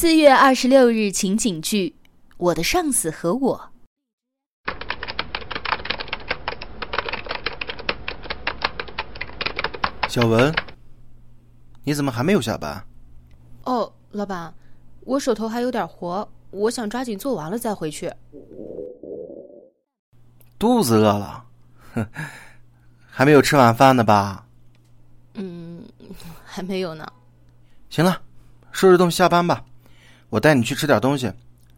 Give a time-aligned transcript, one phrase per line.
[0.00, 1.96] 四月二十六日情景剧：
[2.36, 3.70] 我的上司和我。
[10.08, 10.54] 小文，
[11.82, 12.86] 你怎么还没有下班？
[13.64, 14.54] 哦，老板，
[15.00, 18.14] 我手头还有点活，我想抓紧做完了再回去。
[20.60, 21.44] 肚子饿了，
[21.94, 22.06] 哼，
[23.10, 24.46] 还没有吃晚饭呢吧？
[25.34, 25.82] 嗯，
[26.44, 27.04] 还没有呢。
[27.90, 28.22] 行了，
[28.70, 29.64] 收拾东西下班吧。
[30.30, 31.32] 我带你去吃点东西，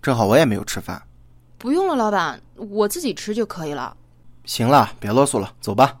[0.00, 1.02] 正好我也没有吃饭。
[1.58, 3.96] 不用了，老板，我自己吃就可以了。
[4.44, 5.98] 行了，别啰嗦了，走吧。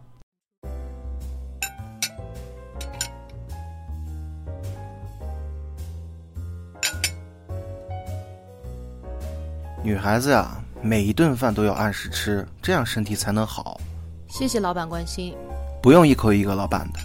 [9.82, 13.80] 女孩子呀，每一顿饭都要按时吃，这样身体才能好。
[14.28, 15.36] 谢谢老板关心。
[15.82, 17.00] 不用一口一个老板的，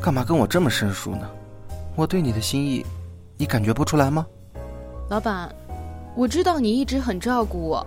[0.00, 1.30] 干嘛跟我这么生疏呢？
[1.94, 2.84] 我对你的心意，
[3.36, 4.26] 你感觉不出来吗？
[5.08, 5.48] 老板，
[6.16, 7.86] 我知道你一直很照顾我，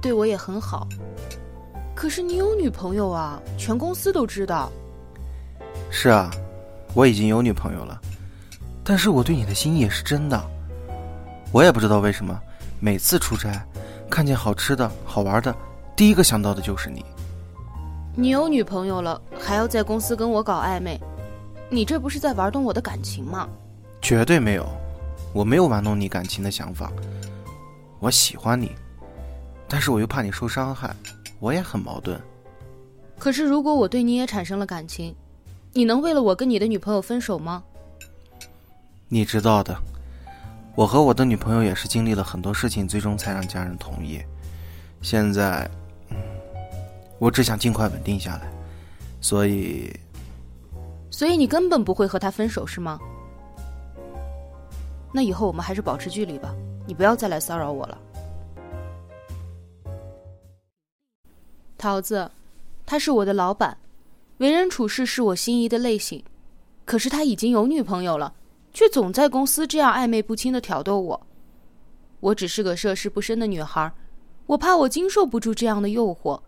[0.00, 0.86] 对我也很好。
[1.96, 4.70] 可是你有女朋友啊，全公司都知道。
[5.90, 6.30] 是啊，
[6.94, 8.00] 我已经有女朋友了，
[8.84, 10.40] 但是我对你的心意也是真的。
[11.50, 12.40] 我也不知道为什么，
[12.78, 13.66] 每次出差，
[14.08, 15.52] 看见好吃的好玩的，
[15.96, 17.04] 第一个想到的就是你。
[18.14, 21.00] 你有女朋友了，还要在公司跟我搞暧昧，
[21.68, 23.48] 你这不是在玩弄我的感情吗？
[24.00, 24.64] 绝对没有。
[25.34, 26.92] 我没有玩弄你感情的想法，
[27.98, 28.70] 我喜欢你，
[29.68, 30.94] 但是我又怕你受伤害，
[31.40, 32.18] 我也很矛盾。
[33.18, 35.12] 可是如果我对你也产生了感情，
[35.72, 37.64] 你能为了我跟你的女朋友分手吗？
[39.08, 39.76] 你知道的，
[40.76, 44.22] 我和我的女朋友也是经历了很多事情，最终才让家人同意。
[45.02, 45.68] 现在，
[47.18, 48.52] 我只想尽快稳定下来，
[49.20, 49.92] 所以，
[51.10, 53.00] 所以你根本不会和他分手是吗？
[55.16, 56.52] 那以后我们还是保持距离吧，
[56.88, 57.96] 你不要再来骚扰我了。
[61.78, 62.28] 桃子，
[62.84, 63.78] 他是我的老板，
[64.38, 66.24] 为人处事是我心仪的类型，
[66.84, 68.34] 可是他已经有女朋友了，
[68.72, 71.26] 却总在公司这样暧昧不清的挑逗我。
[72.18, 73.92] 我只是个涉世不深的女孩，
[74.46, 76.40] 我怕我经受不住这样的诱惑。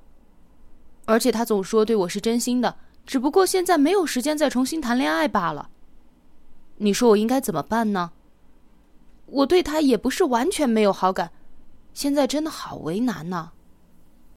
[1.05, 2.75] 而且他总说对我是真心的，
[3.07, 5.71] 只不过现在没有时间再重新谈恋爱罢了。
[6.79, 8.11] 你说我应该怎么办呢？
[9.27, 11.33] 我对他也不是完全没有好感，
[11.93, 13.51] 现在真的好为难呢。